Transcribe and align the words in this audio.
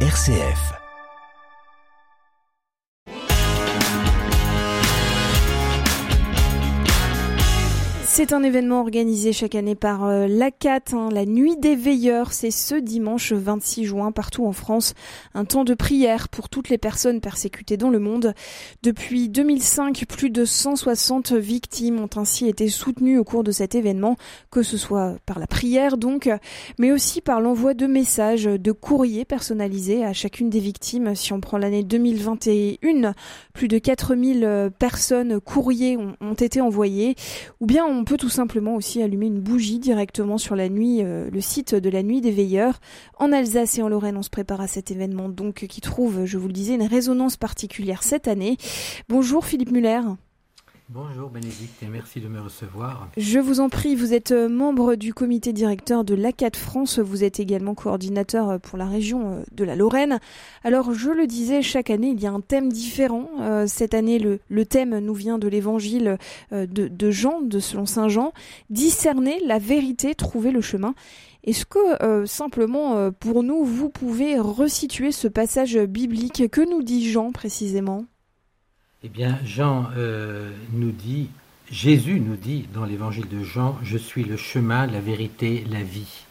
RCF. 0.00 0.85
C'est 8.16 8.32
un 8.32 8.42
événement 8.42 8.80
organisé 8.80 9.34
chaque 9.34 9.54
année 9.54 9.74
par 9.74 10.06
euh, 10.06 10.26
l'ACAT, 10.26 10.94
hein, 10.94 11.10
la 11.12 11.26
Nuit 11.26 11.58
des 11.58 11.76
Veilleurs. 11.76 12.32
C'est 12.32 12.50
ce 12.50 12.74
dimanche 12.74 13.34
26 13.34 13.84
juin 13.84 14.10
partout 14.10 14.46
en 14.46 14.52
France. 14.52 14.94
Un 15.34 15.44
temps 15.44 15.64
de 15.64 15.74
prière 15.74 16.30
pour 16.30 16.48
toutes 16.48 16.70
les 16.70 16.78
personnes 16.78 17.20
persécutées 17.20 17.76
dans 17.76 17.90
le 17.90 17.98
monde. 17.98 18.32
Depuis 18.82 19.28
2005, 19.28 20.06
plus 20.08 20.30
de 20.30 20.46
160 20.46 21.32
victimes 21.32 22.00
ont 22.00 22.08
ainsi 22.16 22.48
été 22.48 22.70
soutenues 22.70 23.18
au 23.18 23.24
cours 23.24 23.44
de 23.44 23.52
cet 23.52 23.74
événement, 23.74 24.16
que 24.50 24.62
ce 24.62 24.78
soit 24.78 25.16
par 25.26 25.38
la 25.38 25.46
prière 25.46 25.98
donc, 25.98 26.30
mais 26.78 26.92
aussi 26.92 27.20
par 27.20 27.42
l'envoi 27.42 27.74
de 27.74 27.86
messages, 27.86 28.44
de 28.44 28.72
courriers 28.72 29.26
personnalisés 29.26 30.06
à 30.06 30.14
chacune 30.14 30.48
des 30.48 30.60
victimes. 30.60 31.14
Si 31.14 31.34
on 31.34 31.42
prend 31.42 31.58
l'année 31.58 31.84
2021, 31.84 33.12
plus 33.56 33.68
de 33.68 33.78
4000 33.78 34.44
euh, 34.44 34.70
personnes 34.70 35.40
courriers 35.40 35.96
ont, 35.96 36.34
été 36.34 36.60
envoyés, 36.60 37.14
ou 37.60 37.66
bien 37.66 37.86
on 37.86 38.04
peut 38.04 38.18
tout 38.18 38.28
simplement 38.28 38.74
aussi 38.74 39.02
allumer 39.02 39.26
une 39.26 39.40
bougie 39.40 39.78
directement 39.78 40.36
sur 40.36 40.54
la 40.54 40.68
nuit, 40.68 40.98
euh, 41.02 41.30
le 41.32 41.40
site 41.40 41.74
de 41.74 41.88
la 41.88 42.02
nuit 42.02 42.20
des 42.20 42.30
veilleurs. 42.30 42.80
En 43.18 43.32
Alsace 43.32 43.78
et 43.78 43.82
en 43.82 43.88
Lorraine, 43.88 44.18
on 44.18 44.22
se 44.22 44.28
prépare 44.28 44.60
à 44.60 44.66
cet 44.66 44.90
événement 44.90 45.30
donc 45.30 45.66
qui 45.66 45.80
trouve, 45.80 46.26
je 46.26 46.36
vous 46.36 46.48
le 46.48 46.52
disais, 46.52 46.74
une 46.74 46.82
résonance 46.82 47.38
particulière 47.38 48.02
cette 48.02 48.28
année. 48.28 48.58
Bonjour 49.08 49.46
Philippe 49.46 49.72
Muller. 49.72 50.00
Bonjour 50.88 51.30
Bénédicte 51.30 51.82
et 51.82 51.88
merci 51.88 52.20
de 52.20 52.28
me 52.28 52.40
recevoir. 52.40 53.08
Je 53.16 53.40
vous 53.40 53.58
en 53.58 53.68
prie, 53.68 53.96
vous 53.96 54.14
êtes 54.14 54.30
euh, 54.30 54.48
membre 54.48 54.94
du 54.94 55.12
comité 55.12 55.52
directeur 55.52 56.04
de 56.04 56.14
l'ACAD 56.14 56.54
France, 56.54 57.00
vous 57.00 57.24
êtes 57.24 57.40
également 57.40 57.74
coordinateur 57.74 58.50
euh, 58.50 58.58
pour 58.58 58.78
la 58.78 58.86
région 58.86 59.32
euh, 59.32 59.42
de 59.50 59.64
la 59.64 59.74
Lorraine. 59.74 60.20
Alors 60.62 60.94
je 60.94 61.10
le 61.10 61.26
disais, 61.26 61.60
chaque 61.60 61.90
année 61.90 62.10
il 62.10 62.22
y 62.22 62.26
a 62.28 62.30
un 62.30 62.40
thème 62.40 62.70
différent. 62.70 63.28
Cette 63.66 63.94
année 63.94 64.20
le, 64.20 64.64
thème 64.64 65.00
nous 65.00 65.14
vient 65.14 65.38
de 65.38 65.48
l'évangile 65.48 66.18
de, 66.52 66.66
de 66.66 67.10
Jean, 67.10 67.40
de 67.40 67.58
selon 67.58 67.84
Saint 67.84 68.08
Jean, 68.08 68.32
discerner 68.70 69.40
la 69.44 69.58
vérité, 69.58 70.14
trouver 70.14 70.52
le 70.52 70.60
chemin. 70.60 70.94
Est-ce 71.42 71.64
que 71.66 72.26
simplement 72.26 73.10
pour 73.12 73.42
nous, 73.42 73.64
vous 73.64 73.88
pouvez 73.88 74.38
resituer 74.38 75.12
ce 75.12 75.28
passage 75.28 75.76
biblique? 75.78 76.48
Que 76.50 76.68
nous 76.68 76.82
dit 76.82 77.10
Jean 77.10 77.32
précisément? 77.32 78.04
Eh 79.06 79.08
bien, 79.08 79.38
Jean 79.44 79.88
euh, 79.96 80.50
nous 80.72 80.90
dit, 80.90 81.28
Jésus 81.70 82.18
nous 82.18 82.34
dit 82.34 82.66
dans 82.74 82.84
l'évangile 82.84 83.28
de 83.28 83.44
Jean, 83.44 83.78
Je 83.84 83.96
suis 83.96 84.24
le 84.24 84.36
chemin, 84.36 84.88
la 84.88 84.98
vérité, 84.98 85.64
la 85.70 85.84
vie. 85.84 86.24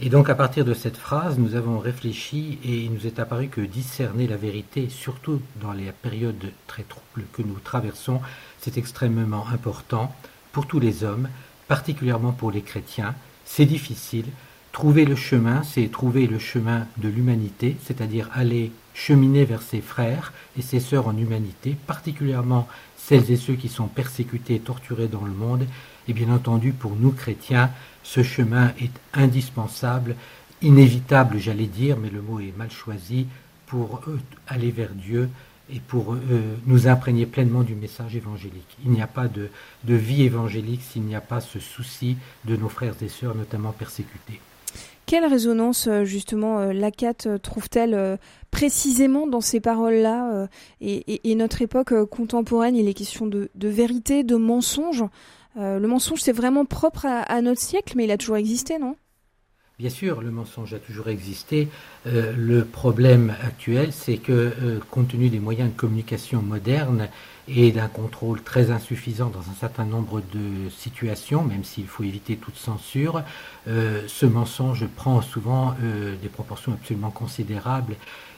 Et 0.00 0.08
donc 0.08 0.30
à 0.30 0.34
partir 0.34 0.64
de 0.64 0.72
cette 0.72 0.96
phrase, 0.96 1.38
nous 1.38 1.56
avons 1.56 1.78
réfléchi 1.78 2.58
et 2.64 2.84
il 2.84 2.92
nous 2.94 3.06
est 3.06 3.18
apparu 3.18 3.48
que 3.48 3.60
discerner 3.60 4.26
la 4.26 4.38
vérité, 4.38 4.88
surtout 4.88 5.42
dans 5.60 5.72
les 5.72 5.92
périodes 5.92 6.52
très 6.66 6.84
troubles 6.84 7.26
que 7.34 7.42
nous 7.42 7.58
traversons, 7.62 8.22
c'est 8.60 8.78
extrêmement 8.78 9.46
important 9.48 10.10
pour 10.52 10.66
tous 10.66 10.80
les 10.80 11.04
hommes, 11.04 11.28
particulièrement 11.68 12.32
pour 12.32 12.50
les 12.50 12.62
chrétiens. 12.62 13.14
C'est 13.44 13.66
difficile. 13.66 14.24
Trouver 14.72 15.04
le 15.04 15.16
chemin, 15.16 15.62
c'est 15.62 15.88
trouver 15.88 16.28
le 16.28 16.38
chemin 16.38 16.86
de 16.96 17.10
l'humanité, 17.10 17.76
c'est-à-dire 17.84 18.30
aller 18.32 18.72
cheminer 18.94 19.44
vers 19.44 19.62
ses 19.62 19.80
frères 19.80 20.32
et 20.56 20.62
ses 20.62 20.80
sœurs 20.80 21.08
en 21.08 21.16
humanité, 21.16 21.76
particulièrement 21.86 22.68
celles 22.96 23.30
et 23.30 23.36
ceux 23.36 23.54
qui 23.54 23.68
sont 23.68 23.88
persécutés 23.88 24.54
et 24.54 24.60
torturés 24.60 25.08
dans 25.08 25.24
le 25.24 25.32
monde. 25.32 25.66
Et 26.08 26.14
bien 26.14 26.32
entendu, 26.32 26.72
pour 26.72 26.96
nous 26.96 27.10
chrétiens, 27.10 27.70
ce 28.02 28.22
chemin 28.22 28.72
est 28.80 28.92
indispensable, 29.12 30.16
inévitable, 30.62 31.38
j'allais 31.38 31.66
dire, 31.66 31.98
mais 31.98 32.10
le 32.10 32.22
mot 32.22 32.40
est 32.40 32.56
mal 32.56 32.70
choisi, 32.70 33.26
pour 33.66 34.02
aller 34.46 34.70
vers 34.70 34.90
Dieu 34.90 35.28
et 35.72 35.80
pour 35.80 36.14
euh, 36.14 36.18
nous 36.66 36.86
imprégner 36.86 37.26
pleinement 37.26 37.62
du 37.62 37.74
message 37.74 38.14
évangélique. 38.14 38.76
Il 38.84 38.90
n'y 38.92 39.02
a 39.02 39.06
pas 39.06 39.28
de 39.28 39.48
vie 39.94 40.22
évangélique 40.22 40.82
s'il 40.82 41.02
n'y 41.02 41.16
a 41.16 41.22
pas 41.22 41.40
ce 41.40 41.58
souci 41.58 42.16
de 42.44 42.56
nos 42.56 42.68
frères 42.68 42.94
et 43.00 43.08
sœurs, 43.08 43.34
notamment 43.34 43.72
persécutés. 43.72 44.40
Quelle 45.06 45.26
résonance 45.26 45.86
euh, 45.86 46.04
justement 46.04 46.60
euh, 46.60 46.72
l'ACAT 46.72 47.26
euh, 47.26 47.38
trouve-t-elle 47.38 48.18
précisément 48.50 49.26
dans 49.26 49.40
ces 49.40 49.60
paroles-là 49.60 50.48
et, 50.80 51.34
notre 51.34 51.60
époque 51.60 51.92
contemporaine, 52.04 52.76
il 52.76 52.88
est 52.88 52.94
question 52.94 53.26
de, 53.26 53.50
vérité, 53.56 54.22
de 54.22 54.36
mensonge. 54.36 55.04
le 55.56 55.84
mensonge, 55.86 56.20
c'est 56.20 56.32
vraiment 56.32 56.64
propre 56.64 57.04
à, 57.04 57.42
notre 57.42 57.60
siècle, 57.60 57.94
mais 57.96 58.04
il 58.04 58.12
a 58.12 58.16
toujours 58.16 58.36
existé, 58.36 58.78
non? 58.78 58.94
Bien 59.80 59.90
sûr, 59.90 60.20
le 60.22 60.30
mensonge 60.30 60.72
a 60.72 60.78
toujours 60.78 61.08
existé. 61.08 61.68
le 62.06 62.62
problème 62.62 63.34
actuel, 63.42 63.92
c'est 63.92 64.18
que, 64.18 64.78
compte 64.92 65.08
tenu 65.08 65.30
des 65.30 65.40
moyens 65.40 65.72
de 65.72 65.76
communication 65.76 66.40
modernes, 66.40 67.08
et 67.48 67.72
d'un 67.72 67.88
contrôle 67.88 68.42
très 68.42 68.70
insuffisant 68.70 69.28
dans 69.28 69.50
un 69.50 69.54
certain 69.58 69.84
nombre 69.84 70.22
de 70.32 70.70
situations, 70.70 71.42
même 71.42 71.64
s'il 71.64 71.86
faut 71.86 72.02
éviter 72.02 72.36
toute 72.36 72.56
censure, 72.56 73.22
euh, 73.68 74.02
ce 74.06 74.26
mensonge 74.26 74.86
prend 74.86 75.20
souvent 75.20 75.74
euh, 75.82 76.16
des 76.22 76.28
proportions 76.28 76.72
absolument 76.72 77.10
considérables 77.10 77.96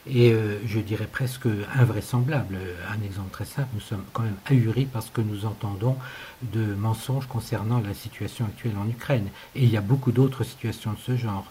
et 0.09 0.31
euh, 0.31 0.59
je 0.65 0.79
dirais 0.79 1.07
presque 1.11 1.47
invraisemblables. 1.75 2.57
Un 2.89 3.05
exemple 3.05 3.31
très 3.31 3.45
simple, 3.45 3.69
nous 3.73 3.81
sommes 3.81 4.03
quand 4.13 4.23
même 4.23 4.37
ahuris 4.45 4.85
parce 4.85 5.09
que 5.09 5.21
nous 5.21 5.45
entendons 5.45 5.95
de 6.41 6.75
mensonges 6.75 7.27
concernant 7.27 7.79
la 7.79 7.93
situation 7.93 8.45
actuelle 8.45 8.75
en 8.77 8.89
Ukraine. 8.89 9.29
Et 9.55 9.63
il 9.63 9.69
y 9.69 9.77
a 9.77 9.81
beaucoup 9.81 10.11
d'autres 10.11 10.43
situations 10.43 10.93
de 10.93 10.99
ce 10.99 11.17
genre. 11.17 11.45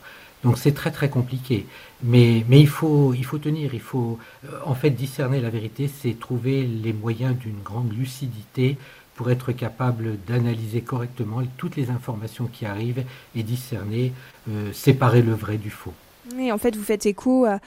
Donc 0.47 0.59
c'est 0.59 0.75
très 0.75 0.93
très 0.93 1.11
compliqué. 1.11 1.67
Mais, 2.05 2.45
il, 2.49 2.69
faut, 2.69 3.13
tenir, 3.43 3.75
il 3.75 3.81
faut 3.81 4.17
euh, 4.45 4.49
en 4.65 4.77
fait 4.77 4.91
discerner 4.91 5.41
la 5.41 5.51
vérité, 5.51 5.91
c'est 6.01 6.17
trouver 6.17 6.63
les 6.63 6.93
moyens 6.93 7.37
d'une 7.37 7.61
grande 7.65 7.93
lucidité 7.93 8.79
pour 9.17 9.29
être 9.33 9.51
capable 9.51 10.19
d'analyser 10.25 10.83
correctement 10.83 11.43
toutes 11.57 11.75
les 11.75 11.91
informations 11.91 12.47
qui 12.47 12.65
arrivent 12.65 13.03
et 13.35 13.43
discerner, 13.43 14.13
euh, 14.49 14.73
séparer 14.73 15.21
le 15.21 15.33
vrai 15.33 15.57
du 15.57 15.71
faux. 15.71 15.95
Mais 16.37 16.53
en 16.53 16.59
fait, 16.59 16.77
vous 16.77 16.85
faites 16.85 17.07
écho 17.07 17.45
à, 17.45 17.59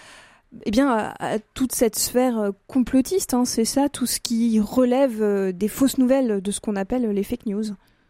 eh 0.66 0.72
toute 1.53 1.73
cette 1.73 1.97
sphère 1.97 2.39
euh, 2.39 2.51
complotiste, 2.68 3.34
hein, 3.34 3.44
c'est 3.44 3.66
ça, 3.66 3.89
tout 3.89 4.06
ce 4.06 4.22
qui 4.22 4.57
relève 4.62 5.51
des 5.51 5.68
fausses 5.68 5.97
nouvelles, 5.97 6.39
de 6.41 6.51
ce 6.51 6.62
qu'on 6.62 6.78
appelle 6.78 7.09
les 7.12 7.23
fake 7.23 7.45
news. 7.45 7.66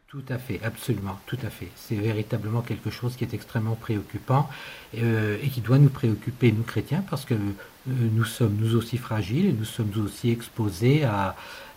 Tout 0.09 0.23
à 0.29 0.39
fait, 0.39 0.59
absolument, 0.63 1.19
tout 1.27 1.37
à 1.45 1.51
fait. 1.51 1.67
C'est 1.75 1.93
véritablement 1.93 2.61
quelque 2.61 2.89
chose 2.89 3.15
qui 3.15 3.23
est 3.23 3.33
extrêmement 3.35 3.75
préoccupant 3.75 4.49
euh, 4.97 5.37
et 5.43 5.49
qui 5.49 5.61
doit 5.61 5.77
nous 5.77 5.91
préoccuper, 5.91 6.51
nous 6.51 6.63
chrétiens, 6.63 7.03
parce 7.07 7.25
que 7.25 7.35
euh, 7.35 7.37
nous 7.85 8.23
sommes 8.23 8.55
nous 8.59 8.75
aussi 8.75 8.97
fragiles 8.97 9.45
et 9.45 9.53
nous 9.53 9.65
sommes 9.65 9.91
aussi 10.03 10.31
exposés 10.31 11.03
à, 11.03 11.35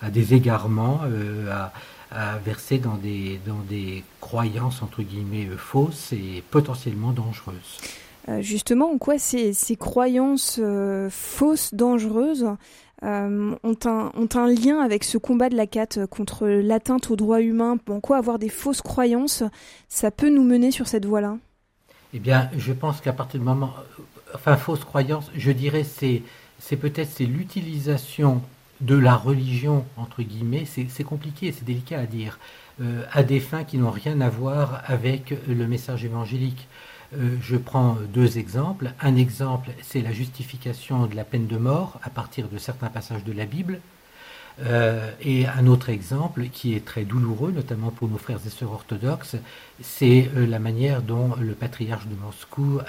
des 0.09 0.33
égarements, 0.33 1.03
euh, 1.05 1.69
à, 2.11 2.39
verser 2.39 2.79
dans 2.79 2.97
des, 2.97 4.03
croyances, 4.23 4.81
entre 4.81 5.03
guillemets, 5.03 5.51
fausses 5.59 6.15
et 6.15 6.43
potentiellement 6.51 7.13
dangereuses. 7.13 7.81
justement, 8.41 8.93
en 8.93 8.97
quoi 8.97 9.19
ces 9.19 9.77
croyances 9.79 10.59
fausses, 11.11 11.75
dangereuses, 11.75 12.47
euh, 13.05 13.55
ont, 13.63 13.77
un, 13.85 14.13
ont 14.15 14.29
un 14.35 14.47
lien 14.47 14.81
avec 14.81 15.05
ce 15.05 15.19
combat 15.19 15.49
de 15.49 15.57
la 15.57 15.67
CAT 15.67 16.07
contre 16.11 16.47
l'atteinte 16.47 17.11
aux 17.11 17.17
droits 17.17 17.41
humains 17.41 17.77
En 17.89 18.01
quoi 18.01 18.19
avoir 18.19 18.39
des 18.39 18.49
fausses 18.49 18.83
croyances, 18.83 19.43
ça 19.89 20.11
peut 20.11 20.31
nous 20.31 20.45
mener 20.45 20.71
sur 20.71 20.87
cette 20.87 21.05
voie-là? 21.05 21.39
Eh 22.15 22.19
bien, 22.19 22.51
je 22.57 22.73
pense 22.73 23.01
qu'à 23.01 23.13
partir 23.13 23.41
du 23.41 23.47
moment... 23.47 23.75
Enfin, 24.35 24.57
fausses 24.57 24.85
croyances, 24.85 25.31
je 25.35 25.53
dirais, 25.53 25.85
c'est, 25.85 26.23
c'est 26.59 26.77
peut-être 26.77 27.11
c'est 27.11 27.27
l'utilisation 27.27 28.41
de 28.81 28.97
la 28.97 29.15
religion, 29.15 29.85
entre 29.97 30.23
guillemets, 30.23 30.65
c'est, 30.65 31.05
compliqué, 31.05 31.53
c'est 31.53 31.65
délicat 31.65 32.01
à 32.01 32.07
dire, 32.07 32.39
euh, 32.81 33.05
à 33.13 33.23
des 33.23 33.41
fins 33.41 33.65
qui 33.65 33.79
n'ont 33.79 33.91
rien 33.91 34.21
à 34.21 34.29
voir 34.29 34.83
avec 34.87 35.35
le 35.47 35.67
message 35.67 36.05
évangélique. 36.05 36.67
Euh, 37.15 37.37
je 37.43 37.57
prends 37.57 37.97
deux 38.13 38.39
exemples. 38.39 38.93
Un 39.01 39.17
exemple, 39.17 39.71
c'est 39.83 40.01
la 40.01 40.13
justification 40.13 41.07
de 41.07 41.15
la 41.15 41.25
peine 41.25 41.47
de 41.47 41.57
mort 41.57 42.01
à 42.03 42.11
partir 42.11 42.49
de 42.49 42.59
certains 42.59 42.89
passages 42.89 43.25
de 43.25 43.33
la 43.33 43.45
Bible. 43.45 43.81
Euh, 44.61 45.11
et 45.23 45.47
un 45.47 45.67
autre 45.67 45.89
exemple 45.89 46.49
qui 46.53 46.75
est 46.75 46.85
très 46.85 47.05
douloureux, 47.05 47.53
notamment 47.53 47.91
pour 47.91 48.09
nos 48.09 48.19
frères 48.19 48.39
et 48.47 48.51
sœurs 48.51 48.73
orthodoxes, 48.73 49.37
c'est 49.81 50.31
euh, 50.37 50.47
la 50.47 50.59
manière 50.59 51.01
dont 51.01 51.35
le 51.41 51.55
patriarche 51.55 52.07
de 52.07 52.15
Moscou 52.15 52.81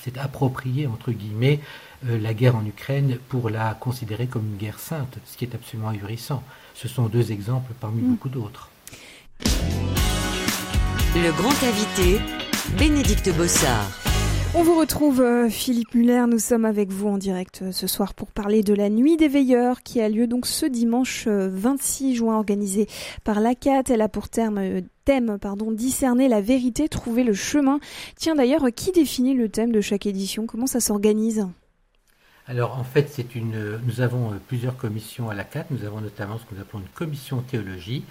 s'est 0.00 0.18
approprié, 0.18 0.86
entre 0.86 1.10
guillemets, 1.12 1.60
la 2.04 2.34
guerre 2.34 2.56
en 2.56 2.64
Ukraine 2.66 3.18
pour 3.28 3.48
la 3.48 3.74
considérer 3.74 4.26
comme 4.26 4.46
une 4.46 4.56
guerre 4.56 4.78
sainte, 4.80 5.18
ce 5.24 5.36
qui 5.36 5.44
est 5.44 5.54
absolument 5.54 5.90
ahurissant. 5.90 6.42
Ce 6.74 6.88
sont 6.88 7.06
deux 7.06 7.30
exemples 7.30 7.72
parmi 7.80 8.02
mm. 8.02 8.10
beaucoup 8.10 8.28
d'autres. 8.28 8.70
Le 11.14 11.30
grand 11.32 11.50
invité, 11.62 12.20
Bénédicte 12.70 13.28
Bossard. 13.36 13.90
On 14.54 14.62
vous 14.62 14.78
retrouve 14.78 15.20
euh, 15.20 15.48
Philippe 15.48 15.94
Muller, 15.94 16.24
nous 16.28 16.38
sommes 16.38 16.64
avec 16.64 16.90
vous 16.90 17.08
en 17.08 17.18
direct 17.18 17.60
euh, 17.62 17.72
ce 17.72 17.86
soir 17.86 18.14
pour 18.14 18.30
parler 18.30 18.62
de 18.62 18.72
la 18.72 18.88
nuit 18.88 19.16
des 19.16 19.26
veilleurs 19.26 19.82
qui 19.82 20.00
a 20.00 20.08
lieu 20.08 20.28
donc 20.28 20.46
ce 20.46 20.64
dimanche 20.64 21.26
26 21.26 22.12
euh, 22.12 22.16
juin 22.16 22.36
organisée 22.36 22.86
par 23.24 23.40
l'ACAT. 23.40 23.82
Elle 23.90 24.00
a 24.00 24.08
pour 24.08 24.28
terme, 24.28 24.82
thème 25.04 25.38
pardon, 25.40 25.72
discerner 25.72 26.28
la 26.28 26.40
vérité, 26.40 26.88
trouver 26.88 27.24
le 27.24 27.34
chemin. 27.34 27.80
Tiens 28.16 28.36
d'ailleurs, 28.36 28.66
qui 28.74 28.92
définit 28.92 29.34
le 29.34 29.48
thème 29.48 29.72
de 29.72 29.80
chaque 29.80 30.06
édition? 30.06 30.46
Comment 30.46 30.68
ça 30.68 30.80
s'organise? 30.80 31.46
Alors 32.46 32.78
en 32.78 32.84
fait, 32.84 33.08
c'est 33.10 33.34
une, 33.34 33.80
nous 33.84 34.00
avons 34.00 34.38
plusieurs 34.46 34.76
commissions 34.76 35.30
à 35.30 35.34
la 35.34 35.44
CAT. 35.44 35.66
Nous 35.70 35.84
avons 35.84 36.00
notamment 36.00 36.38
ce 36.38 36.44
que 36.44 36.54
nous 36.54 36.60
appelons 36.60 36.80
une 36.80 36.88
commission 36.94 37.40
théologie 37.40 38.04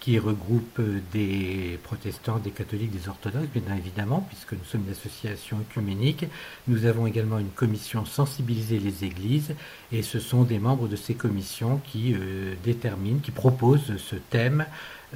qui 0.00 0.18
regroupe 0.18 0.80
des 1.12 1.78
protestants, 1.82 2.38
des 2.38 2.50
catholiques, 2.50 2.90
des 2.90 3.08
orthodoxes, 3.08 3.48
bien 3.54 3.74
évidemment, 3.76 4.26
puisque 4.28 4.52
nous 4.52 4.64
sommes 4.64 4.82
une 4.86 4.92
association 4.92 5.58
œcuménique. 5.58 6.26
Nous 6.68 6.86
avons 6.86 7.06
également 7.06 7.38
une 7.38 7.50
commission 7.50 8.04
sensibiliser 8.04 8.78
les 8.78 9.04
églises, 9.04 9.54
et 9.92 10.02
ce 10.02 10.20
sont 10.20 10.44
des 10.44 10.58
membres 10.58 10.88
de 10.88 10.96
ces 10.96 11.14
commissions 11.14 11.80
qui 11.84 12.14
euh, 12.14 12.54
déterminent, 12.62 13.20
qui 13.20 13.30
proposent 13.30 13.96
ce 13.96 14.16
thème. 14.16 14.66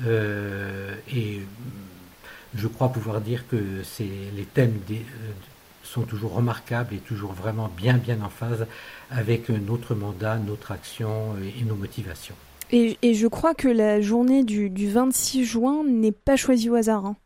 Euh, 0.05 0.95
et 1.13 1.41
je 2.57 2.67
crois 2.67 2.89
pouvoir 2.91 3.21
dire 3.21 3.47
que 3.49 3.57
les 3.57 4.45
thèmes 4.45 4.81
euh, 4.91 4.95
sont 5.85 6.03
toujours 6.03 6.35
remarquables 6.35 6.95
et 6.95 6.99
toujours 6.99 7.33
vraiment 7.33 7.69
bien, 7.69 7.97
bien 7.97 8.21
en 8.23 8.31
phase 8.31 8.67
avec 9.11 9.51
notre 9.51 9.95
mandat, 9.95 10.39
notre 10.39 10.73
action 10.73 11.37
et 11.39 11.65
nos 11.65 11.77
motivations. 11.77 12.37
Et, 12.73 13.15
je 13.15 13.27
crois 13.27 13.55
que 13.55 13.69
la 13.69 14.01
journée 14.01 14.45
du, 14.45 14.71
26 14.89 15.45
juin 15.45 15.83
n'est 15.85 16.13
pas 16.13 16.37
choisie 16.37 16.71
au 16.71 16.75
hasard. 16.75 17.05
Hein. 17.05 17.17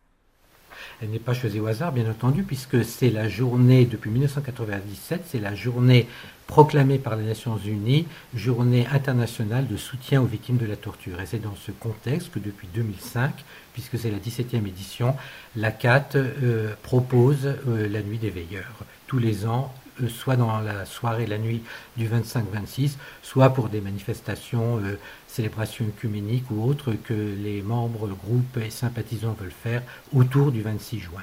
Elle 1.02 1.10
n'est 1.10 1.18
pas 1.18 1.34
choisie 1.34 1.60
au 1.60 1.66
hasard, 1.66 1.92
bien 1.92 2.08
entendu, 2.08 2.44
puisque 2.44 2.84
c'est 2.84 3.10
la 3.10 3.28
journée, 3.28 3.84
depuis 3.84 4.10
1997, 4.10 5.22
c'est 5.26 5.40
la 5.40 5.54
journée 5.54 6.08
proclamée 6.46 6.98
par 6.98 7.16
les 7.16 7.24
Nations 7.24 7.58
Unies, 7.58 8.06
journée 8.34 8.86
internationale 8.92 9.66
de 9.66 9.76
soutien 9.76 10.22
aux 10.22 10.26
victimes 10.26 10.56
de 10.56 10.66
la 10.66 10.76
torture. 10.76 11.20
Et 11.20 11.26
c'est 11.26 11.42
dans 11.42 11.56
ce 11.56 11.72
contexte 11.72 12.30
que 12.32 12.38
depuis 12.38 12.68
2005, 12.74 13.32
puisque 13.72 13.98
c'est 13.98 14.10
la 14.10 14.18
17e 14.18 14.66
édition, 14.66 15.14
la 15.56 15.72
CAT 15.72 16.10
euh, 16.14 16.74
propose 16.82 17.46
euh, 17.46 17.88
la 17.88 18.02
nuit 18.02 18.18
des 18.18 18.30
veilleurs. 18.30 18.84
Tous 19.06 19.18
les 19.18 19.46
ans, 19.46 19.74
soit 20.08 20.36
dans 20.36 20.60
la 20.60 20.84
soirée, 20.84 21.26
la 21.26 21.38
nuit 21.38 21.62
du 21.96 22.08
25-26, 22.08 22.92
soit 23.22 23.50
pour 23.50 23.68
des 23.68 23.80
manifestations, 23.80 24.78
euh, 24.78 24.98
célébrations 25.28 25.84
œcuméniques 25.86 26.50
ou 26.50 26.64
autres 26.64 26.92
que 26.92 27.14
les 27.14 27.62
membres, 27.62 28.08
groupes 28.08 28.58
et 28.64 28.70
sympathisants 28.70 29.36
veulent 29.40 29.50
faire 29.50 29.82
autour 30.14 30.52
du 30.52 30.62
26 30.62 31.00
juin. 31.00 31.22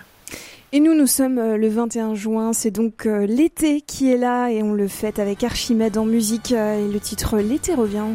Et 0.74 0.80
nous, 0.80 0.94
nous 0.94 1.08
sommes 1.08 1.38
euh, 1.38 1.58
le 1.58 1.68
21 1.68 2.16
juin, 2.16 2.54
c'est 2.54 2.72
donc 2.72 3.06
l'été 3.06 3.82
qui 3.82 4.12
est 4.12 4.18
là 4.18 4.50
et 4.50 4.64
on 4.64 4.74
le 4.74 4.88
fête 4.88 5.20
avec 5.20 5.44
Archimède 5.44 5.98
en 5.98 6.06
musique 6.06 6.52
et 6.52 6.88
le 6.88 7.00
titre 7.00 7.40
L'été 7.40 7.74
revient. 7.74 8.06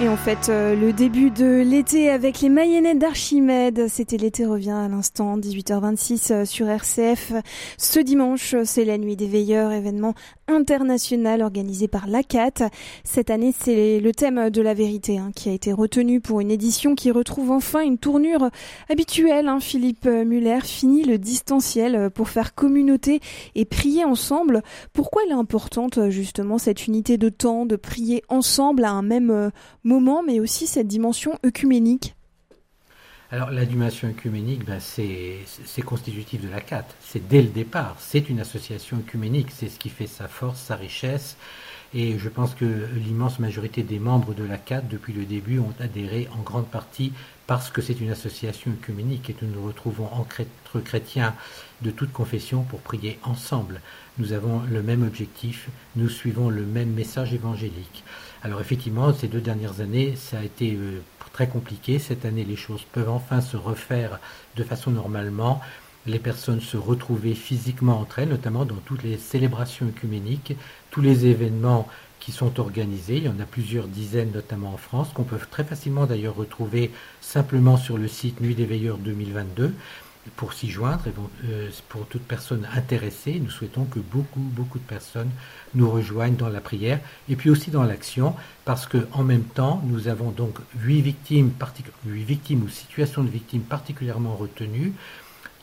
Et 0.00 0.08
en 0.08 0.16
fait, 0.16 0.48
euh, 0.48 0.76
le 0.76 0.92
début 0.92 1.30
de 1.30 1.60
l'été 1.60 2.08
avec 2.08 2.40
les 2.40 2.48
Mayennettes 2.48 3.00
d'Archimède, 3.00 3.88
c'était 3.88 4.16
l'été 4.16 4.46
revient 4.46 4.70
à 4.70 4.86
l'instant, 4.86 5.36
18h26 5.36 6.32
euh, 6.32 6.44
sur 6.44 6.68
RCF. 6.68 7.32
Ce 7.78 7.98
dimanche, 7.98 8.54
c'est 8.62 8.84
la 8.84 8.96
nuit 8.96 9.16
des 9.16 9.26
veilleurs, 9.26 9.72
événement 9.72 10.14
international 10.46 11.42
organisé 11.42 11.88
par 11.88 12.06
l'ACAT. 12.06 12.70
Cette 13.02 13.28
année, 13.28 13.52
c'est 13.58 13.98
le 13.98 14.12
thème 14.12 14.50
de 14.50 14.62
la 14.62 14.72
vérité 14.72 15.18
hein, 15.18 15.32
qui 15.34 15.48
a 15.48 15.52
été 15.52 15.72
retenu 15.72 16.20
pour 16.20 16.38
une 16.38 16.52
édition 16.52 16.94
qui 16.94 17.10
retrouve 17.10 17.50
enfin 17.50 17.80
une 17.80 17.98
tournure 17.98 18.50
habituelle. 18.88 19.48
Hein. 19.48 19.58
Philippe 19.58 20.06
Muller 20.06 20.60
finit 20.62 21.02
le 21.02 21.18
distanciel 21.18 22.08
pour 22.10 22.28
faire 22.28 22.54
communauté 22.54 23.20
et 23.56 23.64
prier 23.64 24.04
ensemble. 24.04 24.62
Pourquoi 24.92 25.22
elle 25.26 25.32
est 25.32 25.34
importante 25.34 26.08
justement 26.08 26.56
cette 26.56 26.86
unité 26.86 27.18
de 27.18 27.28
temps, 27.28 27.66
de 27.66 27.76
prier 27.76 28.22
ensemble 28.28 28.84
à 28.84 28.92
un 28.92 29.02
même 29.02 29.30
euh, 29.30 29.50
moment, 29.88 30.22
mais 30.22 30.38
aussi 30.38 30.66
cette 30.66 30.86
dimension 30.86 31.38
œcuménique 31.44 32.14
alors 33.30 33.50
la 33.50 33.66
dimension 33.66 34.08
œcuménique, 34.08 34.64
ben, 34.64 34.80
c'est 34.80 35.82
constitutif 35.84 36.40
de 36.40 36.48
la 36.48 36.62
CAT. 36.62 36.86
C'est 37.00 37.28
dès 37.28 37.42
le 37.42 37.48
départ. 37.48 37.96
C'est 37.98 38.30
une 38.30 38.40
association 38.40 38.96
œcuménique. 38.96 39.48
C'est 39.54 39.68
ce 39.68 39.78
qui 39.78 39.90
fait 39.90 40.06
sa 40.06 40.28
force, 40.28 40.58
sa 40.58 40.76
richesse. 40.76 41.36
Et 41.94 42.18
je 42.18 42.28
pense 42.28 42.54
que 42.54 42.86
l'immense 42.96 43.38
majorité 43.38 43.82
des 43.82 43.98
membres 43.98 44.34
de 44.34 44.44
la 44.44 44.58
CAT, 44.58 44.82
depuis 44.82 45.14
le 45.14 45.24
début, 45.24 45.58
ont 45.58 45.72
adhéré 45.80 46.28
en 46.38 46.42
grande 46.42 46.66
partie 46.66 47.12
parce 47.46 47.70
que 47.70 47.80
c'est 47.80 47.98
une 47.98 48.10
association 48.10 48.70
œcuménique 48.72 49.30
et 49.30 49.36
nous 49.40 49.48
nous 49.48 49.66
retrouvons 49.66 50.08
entre 50.12 50.80
chrétiens 50.80 51.34
de 51.80 51.90
toute 51.90 52.12
confession 52.12 52.62
pour 52.62 52.80
prier 52.80 53.18
ensemble. 53.22 53.80
Nous 54.18 54.32
avons 54.32 54.60
le 54.70 54.82
même 54.82 55.02
objectif, 55.02 55.68
nous 55.96 56.10
suivons 56.10 56.50
le 56.50 56.66
même 56.66 56.92
message 56.92 57.32
évangélique. 57.32 58.04
Alors 58.42 58.60
effectivement, 58.60 59.14
ces 59.14 59.28
deux 59.28 59.40
dernières 59.40 59.80
années, 59.80 60.14
ça 60.14 60.40
a 60.40 60.44
été 60.44 60.74
euh, 60.74 61.00
très 61.32 61.48
compliqué. 61.48 61.98
Cette 61.98 62.26
année, 62.26 62.44
les 62.44 62.56
choses 62.56 62.84
peuvent 62.92 63.08
enfin 63.08 63.40
se 63.40 63.56
refaire 63.56 64.20
de 64.56 64.62
façon 64.62 64.90
normalement. 64.90 65.62
Les 66.08 66.18
personnes 66.18 66.62
se 66.62 66.78
retrouver 66.78 67.34
physiquement 67.34 68.00
entre 68.00 68.20
elles, 68.20 68.30
notamment 68.30 68.64
dans 68.64 68.80
toutes 68.86 69.02
les 69.02 69.18
célébrations 69.18 69.86
œcuméniques, 69.86 70.56
tous 70.90 71.02
les 71.02 71.26
événements 71.26 71.86
qui 72.18 72.32
sont 72.32 72.58
organisés. 72.58 73.18
Il 73.18 73.24
y 73.24 73.28
en 73.28 73.38
a 73.40 73.44
plusieurs 73.44 73.86
dizaines, 73.86 74.32
notamment 74.32 74.72
en 74.72 74.78
France, 74.78 75.10
qu'on 75.12 75.24
peut 75.24 75.38
très 75.50 75.64
facilement 75.64 76.06
d'ailleurs 76.06 76.34
retrouver 76.34 76.90
simplement 77.20 77.76
sur 77.76 77.98
le 77.98 78.08
site 78.08 78.40
Nuit 78.40 78.54
des 78.54 78.64
Veilleurs 78.64 78.96
2022 78.96 79.74
pour 80.36 80.52
s'y 80.52 80.70
joindre, 80.70 81.04
euh, 81.44 81.70
pour 81.88 82.06
toute 82.06 82.22
personne 82.22 82.66
intéressée, 82.74 83.40
nous 83.42 83.50
souhaitons 83.50 83.84
que 83.84 83.98
beaucoup, 83.98 84.40
beaucoup 84.40 84.78
de 84.78 84.84
personnes 84.84 85.30
nous 85.74 85.90
rejoignent 85.90 86.36
dans 86.36 86.48
la 86.48 86.60
prière 86.60 87.00
et 87.28 87.36
puis 87.36 87.50
aussi 87.50 87.70
dans 87.70 87.84
l'action, 87.84 88.34
parce 88.64 88.86
que 88.86 89.06
en 89.12 89.24
même 89.24 89.44
temps, 89.44 89.82
nous 89.86 90.08
avons 90.08 90.30
donc 90.30 90.58
huit 90.80 91.00
victimes 91.00 91.52
ou 92.04 92.68
situations 92.68 93.22
de 93.22 93.30
victimes 93.30 93.62
particulièrement 93.62 94.36
retenues. 94.36 94.92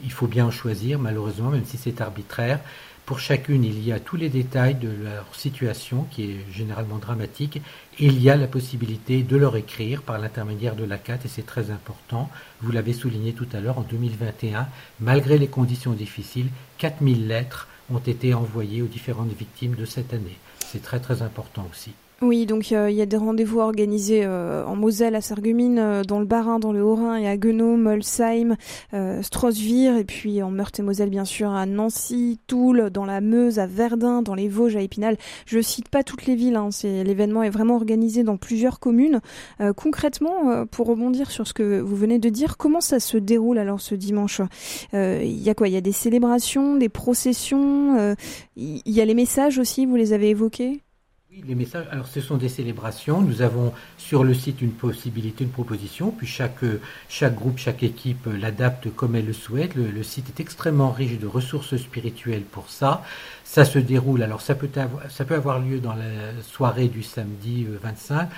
Il 0.03 0.11
faut 0.11 0.27
bien 0.27 0.45
en 0.45 0.51
choisir, 0.51 0.99
malheureusement, 0.99 1.49
même 1.49 1.65
si 1.65 1.77
c'est 1.77 2.01
arbitraire. 2.01 2.59
Pour 3.05 3.19
chacune, 3.19 3.63
il 3.63 3.85
y 3.85 3.91
a 3.91 3.99
tous 3.99 4.15
les 4.15 4.29
détails 4.29 4.75
de 4.75 4.89
leur 4.89 5.27
situation, 5.35 6.07
qui 6.09 6.23
est 6.23 6.51
généralement 6.51 6.97
dramatique, 6.97 7.61
il 7.99 8.19
y 8.19 8.31
a 8.31 8.35
la 8.35 8.47
possibilité 8.47 9.21
de 9.21 9.37
leur 9.37 9.55
écrire 9.55 10.01
par 10.01 10.17
l'intermédiaire 10.17 10.75
de 10.75 10.85
la 10.85 10.97
CAT, 10.97 11.19
et 11.23 11.27
c'est 11.27 11.45
très 11.45 11.69
important. 11.69 12.29
Vous 12.61 12.71
l'avez 12.71 12.93
souligné 12.93 13.33
tout 13.33 13.47
à 13.53 13.59
l'heure, 13.59 13.77
en 13.77 13.83
2021, 13.83 14.67
malgré 14.99 15.37
les 15.37 15.47
conditions 15.47 15.93
difficiles, 15.93 16.49
4000 16.79 17.27
lettres 17.27 17.67
ont 17.91 17.99
été 17.99 18.33
envoyées 18.33 18.81
aux 18.81 18.87
différentes 18.87 19.33
victimes 19.37 19.75
de 19.75 19.85
cette 19.85 20.13
année. 20.13 20.37
C'est 20.59 20.81
très 20.81 20.99
très 20.99 21.21
important 21.21 21.67
aussi. 21.71 21.93
Oui, 22.22 22.45
donc 22.45 22.72
il 22.72 22.91
y 22.91 23.01
a 23.01 23.05
des 23.05 23.17
rendez-vous 23.17 23.60
organisés 23.60 24.22
euh, 24.24 24.65
en 24.65 24.77
Moselle, 24.77 25.15
à 25.15 25.22
Sarreguemines, 25.22 25.79
euh, 25.79 26.01
dans 26.01 26.19
le 26.19 26.25
Bas-Rhin, 26.25 26.60
dans 26.60 26.72
le 26.72 26.81
Haut-Rhin 26.81 27.17
et 27.17 27.27
à 27.27 27.36
Guenot, 27.36 27.75
Molsheim, 27.75 28.55
euh, 28.93 29.22
Strasvir, 29.22 29.98
et 29.98 30.05
puis 30.05 30.41
en 30.41 30.50
Meurthe-et-Moselle 30.50 31.10
bien 31.10 31.25
sûr 31.25 31.51
à 31.51 31.65
Nancy, 31.65 32.39
Toul, 32.48 32.89
dans 32.89 33.03
la 33.03 33.19
Meuse, 33.19 33.60
à 33.60 33.67
Verdun, 33.67 34.22
dans 34.22 34.34
les 34.34 34.48
Vosges, 34.48 34.77
à 34.77 34.81
Épinal. 34.81 35.17
Je 35.45 35.60
cite 35.60 35.89
pas 35.89 36.03
toutes 36.03 36.25
les 36.25 36.36
villes, 36.36 36.55
hein, 36.55 36.69
l'événement 36.84 37.43
est 37.43 37.50
vraiment 37.50 37.75
organisé 37.75 38.24
dans 38.24 38.38
plusieurs 38.38 38.79
communes. 38.79 39.19
concrètement, 39.75 40.65
pour 40.67 40.88
rebondir 40.88 41.29
sur 41.31 41.45
ce 41.45 41.53
que 41.53 41.81
vous 41.81 41.95
venez 41.98 42.17
de 42.17 42.29
dire, 42.29 42.55
comment 42.55 42.81
ça 42.81 43.01
se 43.01 43.17
déroule 43.17 43.57
alors 43.57 43.81
ce 43.81 43.93
dimanche? 43.93 44.41
Il 44.93 45.41
y 45.41 45.50
a 45.50 45.53
quoi? 45.53 45.67
Il 45.67 45.74
y 45.74 45.77
a 45.77 45.81
des 45.81 45.91
célébrations, 45.91 46.77
des 46.77 46.89
processions, 46.89 48.15
il 48.55 48.81
y 48.86 49.01
a 49.01 49.05
les 49.05 49.13
messages 49.13 49.60
aussi, 49.60 49.86
vous 49.86 49.98
les 49.98 50.13
avez 50.13 50.29
évoqués? 50.29 50.84
Les 51.47 51.55
messages, 51.55 51.85
alors 51.91 52.07
ce 52.07 52.21
sont 52.21 52.37
des 52.37 52.49
célébrations. 52.49 53.21
Nous 53.21 53.41
avons 53.41 53.73
sur 53.97 54.23
le 54.23 54.33
site 54.33 54.61
une 54.61 54.71
possibilité, 54.71 55.43
une 55.43 55.49
proposition, 55.49 56.11
puis 56.11 56.27
chaque, 56.27 56.63
chaque 57.09 57.35
groupe, 57.35 57.57
chaque 57.57 57.83
équipe 57.83 58.27
l'adapte 58.27 58.93
comme 58.95 59.15
elle 59.15 59.25
le 59.25 59.33
souhaite. 59.33 59.75
Le, 59.75 60.03
site 60.03 60.27
est 60.29 60.39
extrêmement 60.39 60.91
riche 60.91 61.19
de 61.19 61.27
ressources 61.27 61.75
spirituelles 61.77 62.43
pour 62.43 62.69
ça. 62.69 63.03
Ça 63.43 63.65
se 63.65 63.79
déroule, 63.79 64.23
alors 64.23 64.41
ça 64.41 64.55
peut 64.55 64.69
avoir, 64.75 65.09
ça 65.11 65.25
peut 65.25 65.35
avoir 65.35 65.59
lieu 65.59 65.79
dans 65.79 65.93
la 65.93 66.41
soirée 66.41 66.87
du 66.87 67.03
samedi 67.03 67.65
25. 67.83 68.29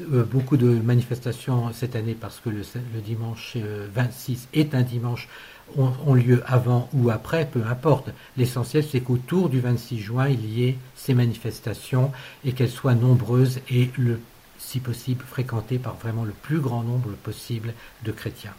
Euh, 0.00 0.04
euh, 0.12 0.24
beaucoup 0.24 0.56
de 0.56 0.68
manifestations 0.68 1.72
cette 1.72 1.96
année 1.96 2.16
parce 2.18 2.40
que 2.40 2.48
le, 2.48 2.62
le 2.94 3.00
dimanche 3.00 3.56
26 3.94 4.48
euh, 4.56 4.60
est 4.60 4.74
un 4.74 4.82
dimanche 4.82 5.28
ont, 5.76 6.14
lieu 6.14 6.42
avant 6.46 6.88
ou 6.94 7.10
après, 7.10 7.48
peu 7.50 7.62
importe. 7.68 8.10
L'essentiel, 8.36 8.84
c'est 8.84 9.00
qu'autour 9.00 9.48
du 9.48 9.60
26 9.60 9.98
juin, 9.98 10.28
il 10.28 10.46
y 10.46 10.64
ait 10.64 10.76
ces 10.94 11.14
manifestations 11.14 12.12
et 12.44 12.52
qu'elles 12.52 12.70
soient 12.70 12.94
nombreuses 12.94 13.60
et 13.70 13.90
le 13.98 14.20
si 14.58 14.80
possible 14.80 15.24
fréquentées 15.28 15.78
par 15.78 15.94
vraiment 15.96 16.24
le 16.24 16.32
plus 16.32 16.58
grand 16.58 16.82
nombre 16.82 17.10
possible 17.22 17.74
de 18.02 18.12
chrétiens. 18.12 18.54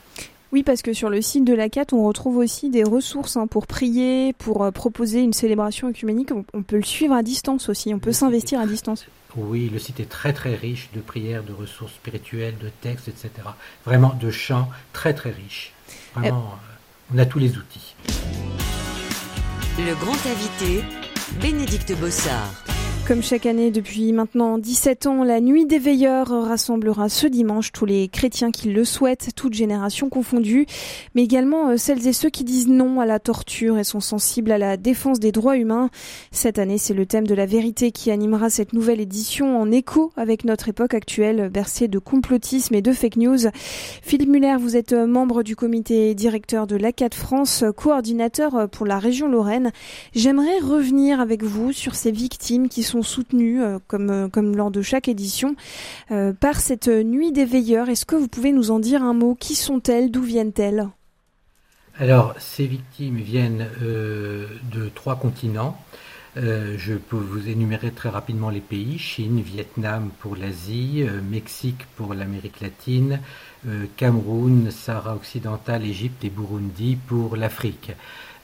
Oui, 0.52 0.64
parce 0.64 0.82
que 0.82 0.94
sur 0.94 1.10
le 1.10 1.22
site 1.22 1.44
de 1.44 1.54
la 1.54 1.68
CAT, 1.68 1.88
on 1.92 2.06
retrouve 2.06 2.38
aussi 2.38 2.70
des 2.70 2.84
ressources 2.84 3.36
hein, 3.36 3.48
pour 3.48 3.68
prier, 3.68 4.32
pour 4.34 4.64
euh, 4.64 4.72
proposer 4.72 5.22
une 5.22 5.34
célébration 5.34 5.90
œcuménique. 5.90 6.30
On, 6.54 6.62
peut 6.62 6.78
le 6.78 6.84
suivre 6.84 7.14
à 7.14 7.24
distance 7.24 7.68
aussi, 7.68 7.94
on 7.94 8.00
peut 8.00 8.14
s'investir 8.14 8.60
à 8.60 8.68
distance. 8.68 9.06
Oui, 9.36 9.70
le 9.70 9.80
site 9.80 10.00
est 10.00 10.10
très 10.10 10.32
très 10.32 10.56
riche 10.56 10.90
de 10.94 11.02
prières, 11.02 11.44
de 11.44 11.52
ressources 11.52 11.94
spirituelles, 11.94 12.56
de 12.62 12.70
textes, 12.82 13.10
etc. 13.10 13.32
Vraiment 13.84 14.14
de 14.14 14.32
chants 14.32 14.70
très 14.94 15.14
très 15.14 15.32
riches. 15.32 15.74
Vraiment. 16.14 16.54
Euh, 16.54 16.75
on 17.14 17.18
a 17.18 17.26
tous 17.26 17.40
les 17.40 17.58
outils. 17.58 17.96
Le 19.78 19.94
grand 19.96 20.14
invité, 20.14 20.84
Bénédicte 21.42 21.94
Bossard. 22.00 22.75
Comme 23.08 23.22
chaque 23.22 23.46
année 23.46 23.70
depuis 23.70 24.14
maintenant 24.14 24.58
17 24.58 25.06
ans, 25.06 25.24
la 25.24 25.40
Nuit 25.40 25.68
des 25.68 25.78
Veilleurs 25.78 26.28
rassemblera 26.28 27.08
ce 27.08 27.28
dimanche 27.28 27.72
tous 27.72 27.86
les 27.86 28.08
chrétiens 28.08 28.50
qui 28.50 28.70
le 28.70 28.84
souhaitent, 28.84 29.30
toutes 29.36 29.54
générations 29.54 30.10
confondues, 30.10 30.66
mais 31.14 31.24
également 31.24 31.70
euh, 31.70 31.78
celles 31.78 32.08
et 32.08 32.14
ceux 32.14 32.32
qui 32.32 32.44
disent 32.44 32.68
non 32.68 33.00
à 33.00 33.06
la 33.06 33.20
torture 33.20 33.78
et 33.78 33.84
sont 33.84 34.00
sensibles 34.00 34.52
à 34.52 34.58
la 34.58 34.76
défense 34.76 35.20
des 35.20 35.32
droits 35.32 35.56
humains. 35.56 35.92
Cette 36.32 36.58
année, 36.58 36.80
c'est 36.80 36.96
le 36.96 37.06
thème 37.06 37.28
de 37.28 37.36
la 37.36 37.46
vérité 37.46 37.92
qui 37.92 38.10
animera 38.10 38.50
cette 38.50 38.74
nouvelle 38.74 39.00
édition 39.00 39.62
en 39.62 39.72
écho 39.72 40.12
avec 40.18 40.44
notre 40.44 40.70
époque 40.70 40.96
actuelle, 40.96 41.50
bercée 41.50 41.88
de 41.88 42.00
complotisme 42.00 42.74
et 42.74 42.82
de 42.82 42.92
fake 42.92 43.18
news. 43.18 43.50
Philippe 44.02 44.30
Muller, 44.30 44.56
vous 44.60 44.78
êtes 44.78 44.94
euh, 44.94 45.06
membre 45.06 45.44
du 45.44 45.56
comité 45.56 46.16
directeur 46.16 46.66
de 46.66 46.76
l'ACAD 46.76 47.14
France, 47.14 47.66
coordinateur 47.78 48.56
euh, 48.56 48.66
pour 48.66 48.88
la 48.88 48.98
région 48.98 49.28
Lorraine. 49.28 49.72
J'aimerais 50.16 50.58
revenir 50.58 51.20
avec 51.20 51.44
vous 51.44 51.72
sur 51.72 51.94
ces 51.94 52.12
victimes 52.12 52.68
qui 52.68 52.82
sont 52.82 52.95
soutenus, 53.04 53.62
euh, 53.62 53.80
comme, 53.88 54.10
euh, 54.10 54.28
comme 54.28 54.56
lors 54.56 54.72
de 54.72 54.82
chaque 54.82 55.08
édition, 55.08 55.56
euh, 56.12 56.34
par 56.34 56.60
cette 56.60 56.88
nuit 56.88 57.32
des 57.32 57.46
veilleurs. 57.46 57.90
Est-ce 57.90 58.06
que 58.06 58.16
vous 58.16 58.28
pouvez 58.28 58.52
nous 58.52 58.72
en 58.72 58.80
dire 58.80 59.04
un 59.04 59.14
mot? 59.14 59.36
Qui 59.36 59.56
sont-elles? 59.56 60.12
D'où 60.12 60.22
viennent-elles? 60.22 60.88
Alors, 61.98 62.36
ces 62.40 62.68
victimes 62.68 63.18
viennent 63.18 63.68
de 63.82 64.90
trois 64.94 65.16
continents. 65.16 65.78
je 66.36 66.96
peux 66.96 67.16
vous 67.16 67.48
énumérer 67.48 67.92
très 67.92 68.10
rapidement 68.10 68.50
les 68.50 68.60
pays 68.60 68.98
Chine, 69.00 69.40
Vietnam 69.40 70.10
pour 70.20 70.36
l'Asie, 70.36 71.06
Mexique 71.32 71.86
pour 71.96 72.14
l'Amérique 72.14 72.60
latine, 72.60 73.22
Cameroun, 73.96 74.72
Sahara 74.72 75.16
occidental, 75.16 75.86
Égypte 75.86 76.26
et 76.26 76.30
Burundi 76.30 76.98
pour 77.08 77.38
l'Afrique. 77.38 77.94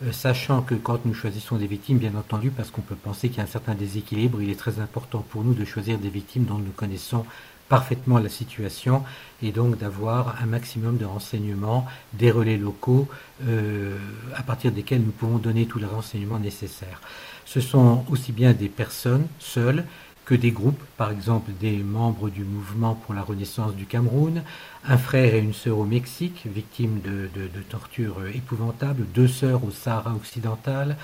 Euh, 0.03 0.11
sachant 0.11 0.61
que 0.61 0.73
quand 0.75 1.05
nous 1.05 1.13
choisissons 1.13 1.57
des 1.57 1.67
victimes, 1.67 1.97
bien 1.97 2.15
entendu, 2.15 2.49
parce 2.49 2.71
qu'on 2.71 2.81
peut 2.81 2.95
penser 2.95 3.29
qu'il 3.29 3.37
y 3.37 3.41
a 3.41 3.43
un 3.43 3.47
certain 3.47 3.75
déséquilibre, 3.75 4.41
il 4.41 4.49
est 4.49 4.59
très 4.59 4.79
important 4.79 5.23
pour 5.29 5.43
nous 5.43 5.53
de 5.53 5.65
choisir 5.65 5.99
des 5.99 6.09
victimes 6.09 6.45
dont 6.45 6.57
nous 6.57 6.71
connaissons 6.71 7.25
parfaitement 7.69 8.17
la 8.19 8.27
situation 8.27 9.03
et 9.41 9.51
donc 9.51 9.77
d'avoir 9.77 10.41
un 10.41 10.45
maximum 10.45 10.97
de 10.97 11.05
renseignements, 11.05 11.85
des 12.13 12.29
relais 12.29 12.57
locaux 12.57 13.07
euh, 13.47 13.97
à 14.35 14.43
partir 14.43 14.73
desquels 14.73 15.01
nous 15.01 15.11
pouvons 15.11 15.37
donner 15.37 15.65
tous 15.67 15.79
les 15.79 15.85
renseignements 15.85 16.39
nécessaires. 16.39 16.99
Ce 17.45 17.61
sont 17.61 18.03
aussi 18.09 18.33
bien 18.33 18.51
des 18.53 18.67
personnes 18.67 19.25
seules 19.39 19.85
que 20.25 20.35
des 20.35 20.51
groupes, 20.51 20.81
par 20.97 21.11
exemple 21.11 21.51
des 21.59 21.77
membres 21.77 22.29
du 22.29 22.43
mouvement 22.43 22.93
pour 22.93 23.13
la 23.13 23.23
renaissance 23.23 23.75
du 23.75 23.85
Cameroun, 23.85 24.43
un 24.85 24.97
frère 24.97 25.35
et 25.35 25.39
une 25.39 25.53
sœur 25.53 25.77
au 25.77 25.85
Mexique, 25.85 26.45
victimes 26.45 27.01
de, 27.01 27.29
tortures 27.69 28.17
épouvantables, 28.33 29.05
deux 29.13 29.27
sœurs 29.27 29.63
au 29.63 29.71
Sahara 29.71 30.13
occidental. 30.13 30.97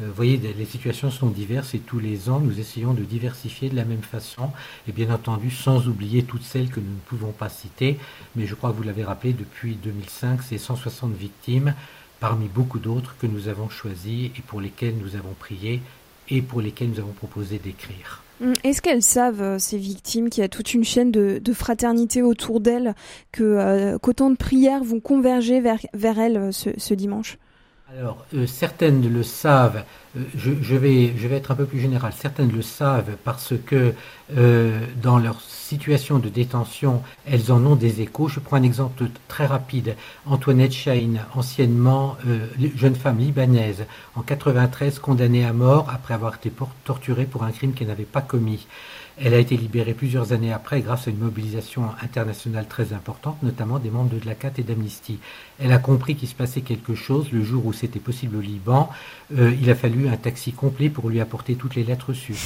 Euh, 0.00 0.06
vous 0.08 0.14
voyez, 0.14 0.36
les 0.36 0.64
situations 0.64 1.10
sont 1.10 1.28
diverses 1.28 1.74
et 1.74 1.78
tous 1.78 1.98
les 1.98 2.28
ans, 2.28 2.40
nous 2.40 2.58
essayons 2.58 2.94
de 2.94 3.02
diversifier 3.02 3.68
de 3.68 3.76
la 3.76 3.84
même 3.84 4.02
façon 4.02 4.50
et 4.88 4.92
bien 4.92 5.12
entendu 5.12 5.50
sans 5.50 5.88
oublier 5.88 6.24
toutes 6.24 6.42
celles 6.42 6.68
que 6.68 6.80
nous 6.80 6.94
ne 6.94 7.06
pouvons 7.06 7.32
pas 7.32 7.48
citer. 7.48 7.98
Mais 8.36 8.46
je 8.46 8.54
crois 8.54 8.70
que 8.70 8.76
vous 8.76 8.82
l'avez 8.82 9.04
rappelé, 9.04 9.32
depuis 9.32 9.76
2005, 9.76 10.42
c'est 10.42 10.58
160 10.58 11.14
victimes 11.14 11.74
parmi 12.20 12.48
beaucoup 12.48 12.78
d'autres 12.78 13.16
que 13.18 13.26
nous 13.26 13.48
avons 13.48 13.68
choisis 13.68 14.30
et 14.36 14.42
pour 14.46 14.60
lesquelles 14.60 14.96
nous 14.96 15.16
avons 15.16 15.34
prié 15.38 15.80
et 16.28 16.42
pour 16.42 16.60
lesquelles 16.60 16.90
nous 16.90 17.00
avons 17.00 17.12
proposé 17.12 17.58
d'écrire. 17.58 18.23
Hum, 18.40 18.52
est-ce 18.64 18.82
qu'elles 18.82 19.02
savent, 19.02 19.42
euh, 19.42 19.58
ces 19.58 19.78
victimes, 19.78 20.28
qu'il 20.28 20.42
y 20.42 20.44
a 20.44 20.48
toute 20.48 20.74
une 20.74 20.84
chaîne 20.84 21.10
de, 21.12 21.40
fraternité 21.52 22.22
autour 22.22 22.60
d'elles, 22.60 22.94
que 23.32 23.44
euh, 23.44 23.98
qu'autant 23.98 24.30
de 24.30 24.36
prières 24.36 24.82
vont 24.82 25.00
converger 25.00 25.60
vers, 25.60 25.78
vers 25.92 26.18
elles 26.18 26.36
euh, 26.36 26.50
ce 26.52 26.94
dimanche? 26.94 27.38
Alors, 27.92 28.24
euh, 28.34 28.46
certaines 28.46 29.12
le 29.12 29.22
savent, 29.22 29.84
euh, 30.16 30.22
je, 30.34 30.74
vais, 30.74 31.12
je 31.18 31.28
vais 31.28 31.36
être 31.36 31.50
un 31.50 31.54
peu 31.54 31.66
plus 31.66 31.80
général, 31.80 32.14
certaines 32.16 32.50
le 32.50 32.62
savent 32.62 33.16
parce 33.24 33.52
que 33.66 33.92
euh, 34.36 34.80
dans 35.02 35.18
leur 35.18 35.42
situation 35.42 36.18
de 36.18 36.30
détention, 36.30 37.02
elles 37.26 37.52
en 37.52 37.64
ont 37.66 37.76
des 37.76 38.00
échos. 38.00 38.28
Je 38.28 38.40
prends 38.40 38.56
un 38.56 38.62
exemple 38.62 39.04
très 39.28 39.44
rapide. 39.44 39.96
Antoinette 40.24 40.72
Chahine, 40.72 41.20
anciennement 41.34 42.16
jeune 42.74 42.94
femme 42.94 43.18
libanaise, 43.18 43.84
en 44.14 44.22
93 44.22 44.98
condamnée 44.98 45.44
à 45.44 45.52
mort 45.52 45.90
après 45.92 46.14
avoir 46.14 46.36
été 46.36 46.50
torturée 46.84 47.26
pour 47.26 47.44
un 47.44 47.50
crime 47.50 47.74
qu'elle 47.74 47.88
n'avait 47.88 48.04
pas 48.04 48.22
commis. 48.22 48.66
Elle 49.16 49.34
a 49.34 49.38
été 49.38 49.56
libérée 49.56 49.94
plusieurs 49.94 50.32
années 50.32 50.52
après 50.52 50.80
grâce 50.80 51.06
à 51.06 51.10
une 51.10 51.18
mobilisation 51.18 51.84
internationale 52.02 52.66
très 52.66 52.92
importante, 52.92 53.40
notamment 53.44 53.78
des 53.78 53.90
membres 53.90 54.10
de 54.10 54.26
la 54.26 54.34
CAT 54.34 54.52
et 54.58 54.62
d'Amnesty. 54.64 55.20
Elle 55.60 55.72
a 55.72 55.78
compris 55.78 56.16
qu'il 56.16 56.28
se 56.28 56.34
passait 56.34 56.62
quelque 56.62 56.96
chose 56.96 57.30
le 57.30 57.44
jour 57.44 57.64
où 57.64 57.72
c'était 57.72 58.00
possible 58.00 58.36
au 58.36 58.40
Liban. 58.40 58.90
Euh, 59.38 59.54
il 59.60 59.70
a 59.70 59.76
fallu 59.76 60.08
un 60.08 60.16
taxi 60.16 60.52
complet 60.52 60.88
pour 60.88 61.08
lui 61.10 61.20
apporter 61.20 61.54
toutes 61.54 61.76
les 61.76 61.84
lettres 61.84 62.08
reçues. 62.08 62.38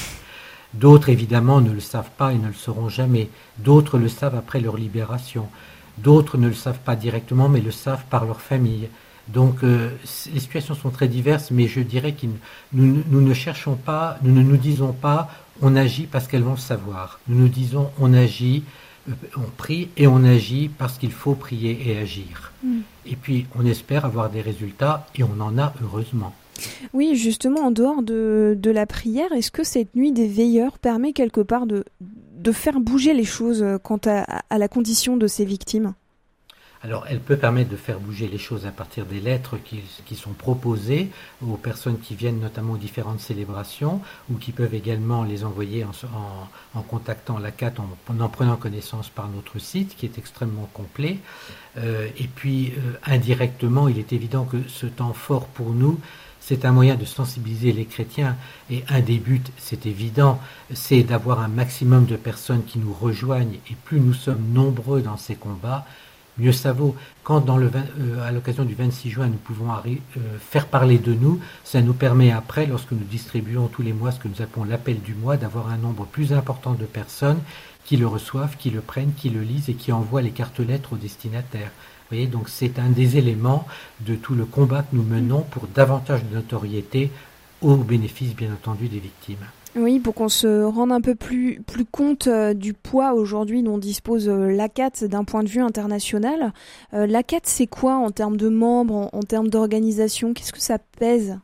D'autres, 0.74 1.08
évidemment, 1.08 1.62
ne 1.62 1.72
le 1.72 1.80
savent 1.80 2.10
pas 2.18 2.34
et 2.34 2.38
ne 2.38 2.48
le 2.48 2.52
sauront 2.52 2.90
jamais. 2.90 3.30
D'autres 3.58 3.96
le 3.96 4.08
savent 4.08 4.36
après 4.36 4.60
leur 4.60 4.76
libération. 4.76 5.48
D'autres 5.96 6.36
ne 6.36 6.48
le 6.48 6.54
savent 6.54 6.80
pas 6.80 6.96
directement, 6.96 7.48
mais 7.48 7.62
le 7.62 7.70
savent 7.70 8.04
par 8.10 8.26
leur 8.26 8.42
famille. 8.42 8.88
Donc 9.28 9.62
euh, 9.62 9.90
les 10.32 10.40
situations 10.40 10.74
sont 10.74 10.90
très 10.90 11.08
diverses, 11.08 11.50
mais 11.50 11.66
je 11.66 11.80
dirais 11.80 12.12
que 12.12 12.26
nous, 12.72 13.02
nous, 13.10 13.20
ne 13.20 13.34
cherchons 13.34 13.74
pas, 13.74 14.18
nous 14.22 14.34
ne 14.34 14.42
nous 14.42 14.56
disons 14.56 14.92
pas 14.92 15.30
on 15.62 15.76
agit 15.76 16.06
parce 16.06 16.26
qu'elles 16.26 16.42
vont 16.42 16.52
le 16.52 16.56
savoir. 16.56 17.20
Nous 17.28 17.38
nous 17.38 17.48
disons 17.48 17.90
on 18.00 18.12
agit, 18.12 18.64
euh, 19.08 19.12
on 19.36 19.50
prie 19.56 19.88
et 19.96 20.06
on 20.06 20.24
agit 20.24 20.68
parce 20.68 20.98
qu'il 20.98 21.12
faut 21.12 21.34
prier 21.34 21.78
et 21.88 21.98
agir. 21.98 22.52
Mm. 22.62 22.80
Et 23.06 23.16
puis 23.16 23.46
on 23.58 23.66
espère 23.66 24.04
avoir 24.04 24.30
des 24.30 24.40
résultats 24.40 25.06
et 25.16 25.22
on 25.22 25.40
en 25.40 25.58
a 25.58 25.72
heureusement. 25.82 26.34
Oui, 26.92 27.14
justement, 27.14 27.60
en 27.66 27.70
dehors 27.70 28.02
de, 28.02 28.58
la 28.64 28.84
prière, 28.84 29.32
est-ce 29.32 29.52
que 29.52 29.62
cette 29.62 29.94
nuit 29.94 30.10
des 30.10 30.26
veilleurs 30.26 30.78
permet 30.78 31.12
quelque 31.12 31.40
part 31.40 31.66
de, 31.66 31.84
de 32.00 32.52
faire 32.52 32.80
bouger 32.80 33.14
les 33.14 33.24
choses 33.24 33.62
euh, 33.62 33.78
quant 33.78 34.00
à 34.06 34.58
la 34.58 34.68
condition 34.68 35.16
de 35.16 35.28
ces 35.28 35.44
victimes? 35.44 35.94
Alors, 36.84 37.06
elle 37.08 37.18
peut 37.18 37.36
permettre 37.36 37.70
de 37.70 37.76
faire 37.76 37.98
bouger 37.98 38.28
les 38.28 38.38
choses 38.38 38.64
à 38.64 38.70
partir 38.70 39.04
des 39.04 39.18
lettres 39.18 39.56
qui, 39.58 40.14
sont 40.14 40.32
proposées 40.32 41.10
aux 41.44 41.56
personnes 41.56 41.98
qui 41.98 42.14
viennent 42.14 42.38
notamment 42.38 42.74
aux 42.74 42.78
différentes 42.78 43.18
célébrations 43.18 44.00
ou 44.30 44.36
qui 44.36 44.52
peuvent 44.52 44.74
également 44.74 45.24
les 45.24 45.44
envoyer 45.44 45.84
en, 45.84 46.82
contactant 46.82 47.38
la 47.38 47.50
CAT, 47.50 47.74
en, 47.78 48.14
en, 48.20 48.28
prenant 48.28 48.56
connaissance 48.56 49.08
par 49.08 49.28
notre 49.28 49.58
site 49.58 49.96
qui 49.96 50.06
est 50.06 50.18
extrêmement 50.18 50.68
complet. 50.72 51.18
Euh, 51.78 52.08
et 52.16 52.28
puis, 52.28 52.72
euh, 52.78 52.92
indirectement, 53.06 53.88
il 53.88 53.98
est 53.98 54.12
évident 54.12 54.44
que 54.44 54.58
ce 54.68 54.86
temps 54.86 55.14
fort 55.14 55.46
pour 55.46 55.70
nous, 55.70 55.98
c'est 56.40 56.64
un 56.64 56.72
moyen 56.72 56.94
de 56.94 57.04
sensibiliser 57.04 57.72
les 57.72 57.86
chrétiens 57.86 58.36
et 58.70 58.84
un 58.88 59.00
des 59.00 59.18
buts, 59.18 59.42
c'est 59.58 59.84
évident, 59.84 60.40
c'est 60.72 61.02
d'avoir 61.02 61.40
un 61.40 61.48
maximum 61.48 62.06
de 62.06 62.16
personnes 62.16 62.64
qui 62.64 62.78
nous 62.78 62.92
rejoignent 62.92 63.58
et 63.68 63.74
plus 63.84 64.00
nous 64.00 64.14
sommes 64.14 64.52
nombreux 64.52 65.02
dans 65.02 65.16
ces 65.16 65.34
combats, 65.34 65.84
mieux 66.38 66.52
ça 66.52 66.72
vaut. 66.72 66.94
Quand 67.24 67.48
euh, 67.48 68.26
à 68.26 68.32
l'occasion 68.32 68.64
du 68.64 68.74
26 68.74 69.10
juin, 69.10 69.26
nous 69.26 69.38
pouvons 69.38 69.70
euh, 69.70 70.20
faire 70.40 70.66
parler 70.66 70.98
de 70.98 71.12
nous, 71.12 71.40
ça 71.64 71.82
nous 71.82 71.92
permet 71.92 72.30
après, 72.30 72.66
lorsque 72.66 72.92
nous 72.92 73.04
distribuons 73.04 73.68
tous 73.68 73.82
les 73.82 73.92
mois 73.92 74.12
ce 74.12 74.18
que 74.18 74.28
nous 74.28 74.42
appelons 74.42 74.64
l'appel 74.64 75.00
du 75.00 75.14
mois, 75.14 75.36
d'avoir 75.36 75.68
un 75.68 75.76
nombre 75.76 76.06
plus 76.06 76.32
important 76.32 76.72
de 76.72 76.84
personnes 76.84 77.40
qui 77.84 77.96
le 77.96 78.06
reçoivent, 78.06 78.56
qui 78.56 78.70
le 78.70 78.80
prennent, 78.80 79.12
qui 79.14 79.30
le 79.30 79.40
lisent 79.40 79.68
et 79.68 79.74
qui 79.74 79.92
envoient 79.92 80.22
les 80.22 80.30
cartes 80.30 80.60
lettres 80.60 80.94
aux 80.94 80.96
destinataires. 80.96 81.70
Vous 81.70 82.16
voyez, 82.16 82.26
donc 82.26 82.48
c'est 82.48 82.78
un 82.78 82.88
des 82.88 83.18
éléments 83.18 83.66
de 84.00 84.14
tout 84.14 84.34
le 84.34 84.44
combat 84.44 84.82
que 84.82 84.96
nous 84.96 85.02
menons 85.02 85.42
pour 85.42 85.66
davantage 85.66 86.24
de 86.24 86.34
notoriété 86.34 87.10
au 87.60 87.76
bénéfice, 87.76 88.34
bien 88.34 88.52
entendu, 88.52 88.88
des 88.88 89.00
victimes. 89.00 89.36
Oui, 89.78 90.00
pour 90.00 90.14
qu'on 90.14 90.28
se 90.28 90.64
rende 90.64 90.90
un 90.90 91.00
peu 91.00 91.14
plus, 91.14 91.62
plus 91.64 91.84
compte 91.84 92.26
euh, 92.26 92.52
du 92.52 92.72
poids 92.72 93.12
aujourd'hui 93.12 93.62
dont 93.62 93.78
dispose 93.78 94.28
euh, 94.28 94.50
l'ACAT 94.50 95.06
d'un 95.06 95.22
point 95.22 95.44
de 95.44 95.48
vue 95.48 95.60
international. 95.60 96.52
Euh, 96.94 97.06
L'ACAT, 97.06 97.42
c'est 97.44 97.68
quoi 97.68 97.94
en 97.94 98.10
termes 98.10 98.36
de 98.36 98.48
membres, 98.48 99.08
en, 99.12 99.22
termes 99.22 99.48
d'organisation? 99.48 100.34
Qu'est-ce 100.34 100.52
que 100.52 100.60
ça 100.60 100.78
pèse? 100.78 101.38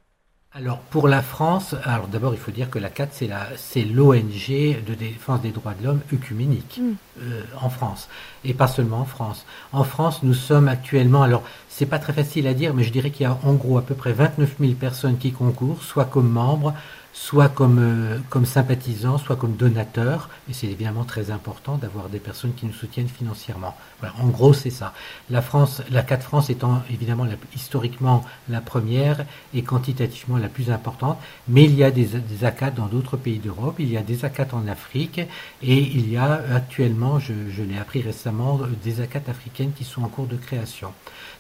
Alors 0.57 0.79
pour 0.79 1.09
la 1.09 1.21
France, 1.21 1.75
alors 1.83 2.07
d'abord 2.07 2.33
il 2.33 2.39
faut 2.39 2.53
dire 2.53 2.71
que 2.71 2.79
la 2.79 2.89
CAT 2.89 3.09
c'est 3.57 3.83
l'ONG 3.83 4.85
de 4.87 4.95
défense 4.95 5.41
des 5.41 5.51
droits 5.51 5.75
de 5.75 5.85
l'homme 5.85 6.01
œcuménique 6.13 6.81
mm. 6.81 7.23
en 7.61 7.69
France 7.69 8.09
et 8.45 8.55
pas 8.55 8.69
seulement 8.69 9.01
en 9.01 9.05
France. 9.05 9.47
En 9.73 9.83
France 9.83 10.23
nous 10.23 10.33
sommes 10.33 10.69
actuellement, 10.69 11.25
alors 11.25 11.43
c'est 11.69 11.87
pas 11.87 11.99
très 11.99 12.13
facile 12.13 12.47
à 12.47 12.55
dire, 12.55 12.73
mais 12.73 12.85
je 12.85 12.93
dirais 12.93 13.11
qu'il 13.11 13.25
y 13.25 13.27
a 13.27 13.37
en 13.43 13.55
gros 13.55 13.79
à 13.79 13.83
peu 13.83 13.97
près 13.97 14.13
29 14.13 14.55
000 14.61 14.75
personnes 14.75 15.19
qui 15.19 15.33
concourent, 15.33 15.83
soit 15.83 16.05
comme 16.05 16.31
membres, 16.31 16.73
soit 17.15 17.49
comme, 17.49 17.79
euh, 17.79 18.19
comme 18.29 18.45
sympathisants, 18.45 19.19
soit 19.19 19.37
comme 19.37 19.55
donateurs. 19.55 20.29
Et 20.51 20.53
c'est 20.53 20.67
évidemment 20.67 21.05
très 21.05 21.31
important 21.31 21.79
d'avoir 21.79 22.09
des 22.09 22.19
personnes 22.19 22.53
qui 22.55 22.67
nous 22.67 22.73
soutiennent 22.73 23.09
financièrement. 23.09 23.77
Voilà, 24.01 24.15
en 24.21 24.27
gros, 24.27 24.53
c'est 24.53 24.71
ça. 24.71 24.93
La 25.31 25.41
France, 25.41 25.81
la 25.91 26.03
4 26.03 26.23
France 26.23 26.51
étant 26.51 26.83
évidemment 26.91 27.27
historiquement 27.55 28.25
la 28.49 28.61
première 28.61 29.25
et 29.55 29.63
quantitativement 29.63 30.37
la 30.39 30.49
plus 30.49 30.71
importante, 30.71 31.19
mais 31.49 31.65
il 31.65 31.77
y 31.77 31.85
a 31.85 31.93
des, 31.93 32.07
des 32.07 32.45
dans 32.77 32.87
d'autres 32.87 33.17
pays 33.17 33.39
d'Europe, 33.39 33.77
il 33.79 33.91
y 33.91 33.97
a 33.97 34.03
des 34.03 34.25
ACAT 34.25 34.49
en 34.53 34.67
Afrique, 34.67 35.21
et 35.63 35.79
il 35.79 36.11
y 36.11 36.17
a 36.17 36.43
actuellement, 36.53 37.21
je, 37.21 37.33
je 37.51 37.63
l'ai 37.63 37.79
appris 37.79 38.03
récemment, 38.03 38.61
des 38.83 39.01
ACAT 39.01 39.23
africaines 39.29 39.73
qui 39.73 39.85
sont 39.85 40.03
en 40.03 40.09
cours 40.09 40.27
de 40.27 40.37
création. 40.37 40.93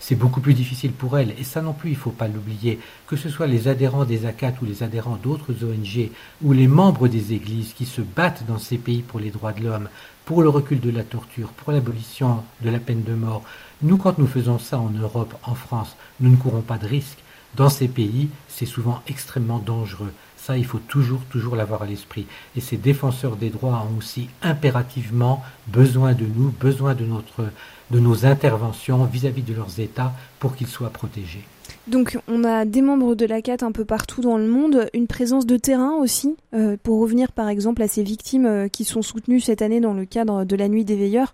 C'est 0.06 0.16
beaucoup 0.16 0.42
plus 0.42 0.52
difficile 0.52 0.92
pour 0.92 1.16
elles, 1.16 1.34
et 1.38 1.44
ça 1.44 1.62
non 1.62 1.72
plus, 1.72 1.88
il 1.88 1.94
ne 1.94 1.98
faut 1.98 2.10
pas 2.10 2.28
l'oublier, 2.28 2.78
que 3.06 3.16
ce 3.16 3.30
soit 3.30 3.46
les 3.46 3.68
adhérents 3.68 4.04
des 4.04 4.26
ACAT 4.26 4.52
ou 4.60 4.66
les 4.66 4.82
adhérents 4.82 5.16
d'autres 5.16 5.54
ONG 5.64 6.10
ou 6.42 6.52
les 6.52 6.68
membres 6.68 7.08
des 7.08 7.32
églises 7.32 7.72
qui 7.72 7.86
se 7.86 8.02
battent 8.02 8.44
dans 8.46 8.58
ces 8.58 8.76
pays 8.76 9.00
pour 9.00 9.18
les 9.18 9.30
droits 9.30 9.54
de 9.54 9.64
l'homme, 9.64 9.88
pour 10.26 10.42
le 10.42 10.50
recul 10.50 10.78
de 10.78 10.90
la 10.90 11.04
torture, 11.04 11.48
pour 11.52 11.72
l'abolition 11.72 12.44
de 12.60 12.68
la 12.68 12.80
peine 12.80 13.02
de 13.02 13.14
mort, 13.14 13.44
nous, 13.80 13.96
quand 13.96 14.18
nous 14.18 14.26
faisons 14.26 14.58
ça 14.58 14.78
en 14.78 14.90
Europe, 14.90 15.34
en 15.42 15.54
France, 15.54 15.96
nous 16.20 16.30
ne 16.30 16.36
courons 16.36 16.60
pas 16.60 16.76
de 16.76 16.86
risque. 16.86 17.24
Dans 17.56 17.70
ces 17.70 17.88
pays, 17.88 18.28
c'est 18.46 18.66
souvent 18.66 19.00
extrêmement 19.08 19.58
dangereux. 19.58 20.12
Ça, 20.44 20.59
il 20.59 20.66
faut 20.66 20.78
toujours, 20.78 21.22
toujours 21.30 21.57
l'avoir 21.57 21.85
à 21.85 21.87
l'esprit. 21.87 22.26
Et 22.54 22.61
ces 22.61 22.76
défenseurs 22.76 23.37
des 23.37 23.48
droits 23.48 23.88
ont 23.90 23.96
aussi 23.96 24.28
impérativement 24.42 25.42
besoin 25.68 26.12
de 26.12 26.26
nous, 26.26 26.50
besoin 26.50 26.94
de, 26.94 27.07
notre, 27.07 27.46
de 27.90 27.98
nos 27.98 28.26
interventions 28.26 29.02
vis-à-vis 29.04 29.40
-vis 29.40 29.46
de 29.46 29.54
leurs 29.54 29.80
États 29.80 30.12
pour 30.40 30.54
qu'ils 30.54 30.66
soient 30.66 30.90
protégés. 30.90 31.44
Donc 31.87 32.18
on 32.28 32.44
a 32.44 32.66
des 32.66 32.83
membres 32.83 33.14
de 33.14 33.24
la 33.24 33.40
CAT 33.40 33.62
un 33.62 33.72
peu 33.72 33.87
partout 33.87 34.20
dans 34.20 34.37
le 34.37 34.46
monde, 34.46 34.90
une 34.92 35.07
présence 35.07 35.46
de 35.46 35.57
terrain 35.57 35.94
aussi, 35.94 36.37
euh, 36.52 36.76
pour 36.83 37.00
revenir 37.00 37.33
par 37.33 37.48
exemple 37.48 37.83
à 37.83 37.88
ces 37.88 38.02
victimes 38.02 38.44
euh, 38.44 38.68
qui 38.68 38.85
sont 38.85 39.00
soutenues 39.00 39.40
cette 39.40 39.62
année 39.62 39.80
dans 39.80 39.94
le 39.94 40.04
cadre 40.04 40.44
de 40.44 40.57
la 40.57 40.68
Nuit 40.68 40.85
des 40.85 40.96
Veilleurs. 40.96 41.33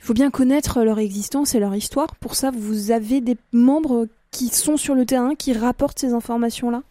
Il 0.00 0.06
faut 0.06 0.14
bien 0.14 0.30
connaître 0.30 0.82
leur 0.82 0.98
existence 0.98 1.54
et 1.54 1.60
leur 1.60 1.76
histoire. 1.76 2.16
Pour 2.16 2.34
ça, 2.34 2.50
vous 2.50 2.90
avez 2.90 3.20
des 3.20 3.36
membres 3.52 4.08
qui 4.32 4.48
sont 4.48 4.76
sur 4.76 4.96
le 4.96 5.06
terrain, 5.06 5.36
qui 5.36 5.52
rapportent 5.52 6.00
ces 6.00 6.14
informations-là 6.14 6.82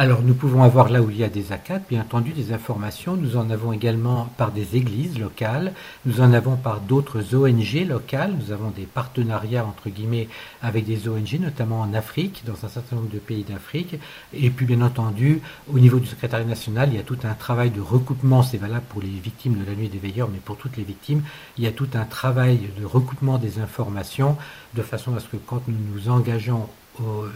alors 0.00 0.22
nous 0.22 0.32
pouvons 0.32 0.62
avoir 0.62 0.88
là 0.88 1.02
où 1.02 1.10
il 1.10 1.18
y 1.18 1.24
a 1.24 1.28
des 1.28 1.52
ACAT, 1.52 1.80
bien 1.90 2.00
entendu, 2.00 2.32
des 2.32 2.54
informations. 2.54 3.16
Nous 3.16 3.36
en 3.36 3.50
avons 3.50 3.70
également 3.70 4.30
par 4.38 4.50
des 4.50 4.74
églises 4.74 5.18
locales, 5.18 5.74
nous 6.06 6.22
en 6.22 6.32
avons 6.32 6.56
par 6.56 6.80
d'autres 6.80 7.34
ONG 7.34 7.86
locales, 7.86 8.32
nous 8.32 8.50
avons 8.50 8.70
des 8.70 8.86
partenariats 8.86 9.62
entre 9.62 9.90
guillemets 9.90 10.28
avec 10.62 10.86
des 10.86 11.06
ONG, 11.06 11.38
notamment 11.38 11.82
en 11.82 11.92
Afrique, 11.92 12.44
dans 12.46 12.64
un 12.64 12.70
certain 12.70 12.96
nombre 12.96 13.10
de 13.10 13.18
pays 13.18 13.44
d'Afrique. 13.44 13.96
Et 14.32 14.48
puis 14.48 14.64
bien 14.64 14.80
entendu, 14.80 15.42
au 15.70 15.78
niveau 15.78 15.98
du 15.98 16.06
secrétariat 16.06 16.46
national, 16.46 16.88
il 16.90 16.96
y 16.96 16.98
a 16.98 17.02
tout 17.02 17.18
un 17.24 17.34
travail 17.34 17.68
de 17.68 17.82
recoupement, 17.82 18.42
c'est 18.42 18.56
valable 18.56 18.86
pour 18.88 19.02
les 19.02 19.08
victimes 19.08 19.62
de 19.62 19.66
la 19.66 19.76
nuit 19.76 19.90
des 19.90 19.98
veilleurs, 19.98 20.30
mais 20.32 20.40
pour 20.42 20.56
toutes 20.56 20.78
les 20.78 20.84
victimes, 20.84 21.20
il 21.58 21.64
y 21.64 21.66
a 21.66 21.72
tout 21.72 21.88
un 21.92 22.06
travail 22.06 22.70
de 22.80 22.86
recoupement 22.86 23.36
des 23.36 23.58
informations, 23.58 24.38
de 24.72 24.80
façon 24.80 25.14
à 25.14 25.20
ce 25.20 25.28
que 25.28 25.36
quand 25.36 25.60
nous 25.68 25.76
nous 25.94 26.08
engageons 26.08 26.70
au 26.98 27.26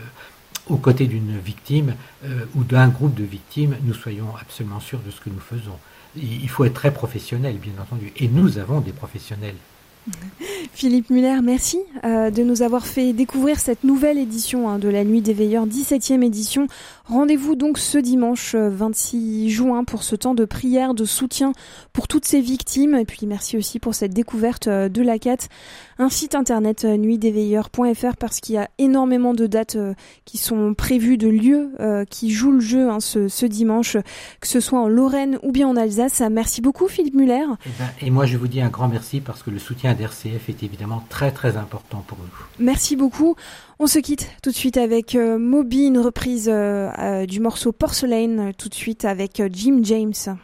aux 0.68 0.76
côtés 0.76 1.06
d'une 1.06 1.38
victime 1.38 1.94
ou 2.54 2.64
d'un 2.64 2.88
groupe 2.88 3.14
de 3.14 3.24
victimes, 3.24 3.76
nous 3.82 3.94
soyons 3.94 4.34
absolument 4.40 4.80
sûrs 4.80 5.00
de 5.00 5.10
ce 5.10 5.20
que 5.20 5.30
nous 5.30 5.40
faisons. 5.40 5.78
Il 6.16 6.48
faut 6.48 6.64
être 6.64 6.74
très 6.74 6.92
professionnel, 6.92 7.58
bien 7.58 7.72
entendu. 7.80 8.12
Et 8.16 8.28
nous 8.28 8.58
avons 8.58 8.80
des 8.80 8.92
professionnels 8.92 9.56
Philippe 10.72 11.10
Muller, 11.10 11.40
merci 11.42 11.78
euh, 12.04 12.30
de 12.30 12.42
nous 12.42 12.62
avoir 12.62 12.86
fait 12.86 13.12
découvrir 13.12 13.58
cette 13.58 13.84
nouvelle 13.84 14.18
édition 14.18 14.68
hein, 14.68 14.78
de 14.78 14.88
la 14.88 15.04
Nuit 15.04 15.22
des 15.22 15.32
Veilleurs, 15.32 15.66
17e 15.66 16.22
édition. 16.22 16.66
Rendez-vous 17.06 17.54
donc 17.54 17.78
ce 17.78 17.98
dimanche 17.98 18.54
26 18.54 19.46
euh, 19.46 19.48
juin 19.48 19.84
pour 19.84 20.02
ce 20.02 20.16
temps 20.16 20.34
de 20.34 20.44
prière, 20.44 20.94
de 20.94 21.04
soutien 21.04 21.52
pour 21.92 22.08
toutes 22.08 22.24
ces 22.24 22.40
victimes. 22.40 22.94
Et 22.96 23.04
puis 23.04 23.26
merci 23.26 23.56
aussi 23.56 23.78
pour 23.78 23.94
cette 23.94 24.12
découverte 24.12 24.68
euh, 24.68 24.88
de 24.88 25.02
la 25.02 25.18
CAT. 25.18 25.48
Un 25.98 26.08
site 26.08 26.34
internet 26.34 26.84
nuitdesveilleurs.fr 26.84 28.16
parce 28.18 28.40
qu'il 28.40 28.56
y 28.56 28.58
a 28.58 28.68
énormément 28.78 29.32
de 29.32 29.46
dates 29.46 29.76
qui 30.24 30.38
sont 30.38 30.74
prévues, 30.74 31.16
de 31.16 31.28
lieux 31.28 31.70
qui 32.10 32.32
jouent 32.32 32.50
le 32.50 32.60
jeu 32.60 32.90
hein, 32.90 32.98
ce, 32.98 33.46
dimanche, 33.46 33.96
que 34.40 34.48
ce 34.48 34.58
soit 34.58 34.80
en 34.80 34.88
Lorraine 34.88 35.38
ou 35.44 35.52
bien 35.52 35.68
en 35.68 35.76
Alsace. 35.76 36.20
Merci 36.32 36.62
beaucoup 36.62 36.88
Philippe 36.88 37.14
Muller. 37.14 37.34
Et, 37.34 37.68
eh 37.68 37.70
ben, 37.78 38.06
et 38.08 38.10
moi 38.10 38.26
je 38.26 38.36
vous 38.36 38.48
dis 38.48 38.60
un 38.60 38.70
grand 38.70 38.88
merci 38.88 39.20
parce 39.20 39.44
que 39.44 39.50
le 39.50 39.60
soutien 39.60 39.93
d'RCF 39.94 40.48
est 40.48 40.62
évidemment 40.62 41.02
très 41.08 41.30
très 41.30 41.56
important 41.56 42.04
pour 42.06 42.18
nous. 42.18 42.64
Merci 42.64 42.96
beaucoup. 42.96 43.36
On 43.78 43.86
se 43.86 43.98
quitte 43.98 44.30
tout 44.42 44.50
de 44.50 44.56
suite 44.56 44.76
avec 44.76 45.14
euh, 45.14 45.38
Moby, 45.38 45.86
une 45.86 45.98
reprise 45.98 46.48
euh, 46.48 46.90
euh, 46.98 47.26
du 47.26 47.40
morceau 47.40 47.72
Porcelain, 47.72 48.52
tout 48.56 48.68
de 48.68 48.74
suite 48.74 49.04
avec 49.04 49.42
Jim 49.52 49.80
James. 49.82 50.36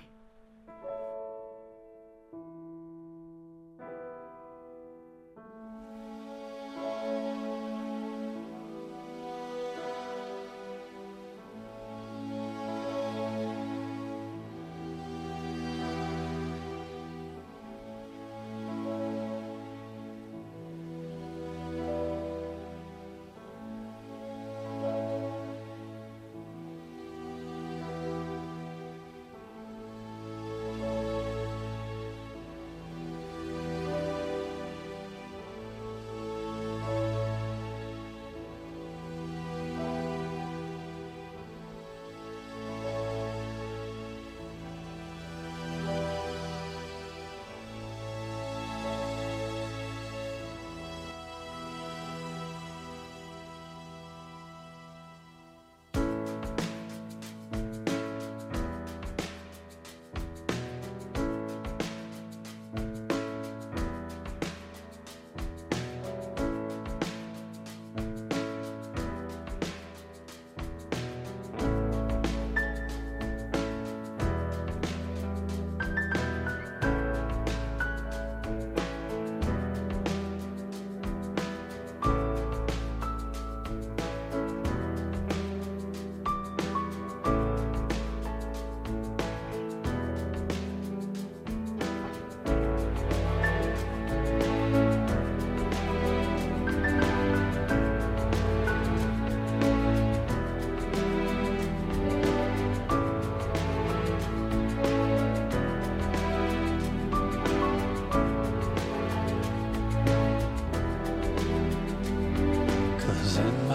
À 113.40 113.69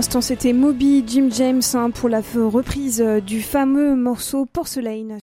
l'instant, 0.00 0.22
c'était 0.22 0.54
Moby 0.54 1.04
Jim 1.06 1.28
James 1.30 1.60
hein, 1.74 1.90
pour 1.90 2.08
la 2.08 2.22
reprise 2.34 3.04
du 3.26 3.42
fameux 3.42 3.94
morceau 3.94 4.46
Porcelain 4.46 5.18